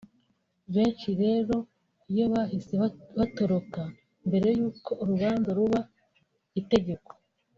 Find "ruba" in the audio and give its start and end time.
5.57-5.79